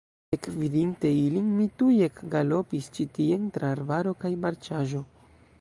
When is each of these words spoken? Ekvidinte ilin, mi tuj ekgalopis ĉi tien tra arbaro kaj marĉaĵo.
Ekvidinte 0.35 1.11
ilin, 1.17 1.51
mi 1.59 1.67
tuj 1.83 1.93
ekgalopis 2.07 2.89
ĉi 2.97 3.07
tien 3.19 3.47
tra 3.59 3.73
arbaro 3.77 4.19
kaj 4.25 4.37
marĉaĵo. 4.47 5.09